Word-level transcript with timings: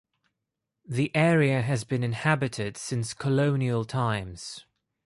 The 0.83 1.15
area 1.15 1.61
has 1.61 1.83
been 1.83 2.01
inhabited 2.03 2.75
since 2.75 3.13
colonial 3.13 3.85
times. 3.85 4.65